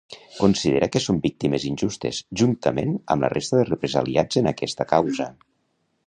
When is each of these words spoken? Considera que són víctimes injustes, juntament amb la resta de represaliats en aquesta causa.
Considera 0.35 0.87
que 0.93 1.01
són 1.07 1.17
víctimes 1.25 1.65
injustes, 1.71 2.21
juntament 2.41 2.95
amb 3.15 3.25
la 3.25 3.29
resta 3.33 3.59
de 3.59 3.67
represaliats 3.67 4.41
en 4.43 4.49
aquesta 4.53 4.89
causa. 4.93 5.29